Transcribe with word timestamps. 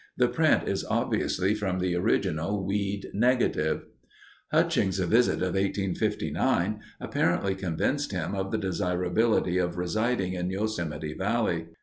The 0.17 0.27
print 0.29 0.67
is 0.67 0.83
obviously 0.83 1.53
from 1.53 1.77
the 1.77 1.93
original 1.95 2.65
Weed 2.65 3.11
negative. 3.13 3.83
Hutchings' 4.51 4.97
visit 4.97 5.43
of 5.43 5.53
1859 5.53 6.79
apparently 6.99 7.53
convinced 7.53 8.11
him 8.11 8.33
of 8.33 8.49
the 8.49 8.57
desirability 8.57 9.59
of 9.59 9.77
residing 9.77 10.33
in 10.33 10.49
Yosemite 10.49 11.13
Valley. 11.13 11.67